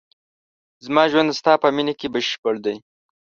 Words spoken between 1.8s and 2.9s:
کې بشپړ دی.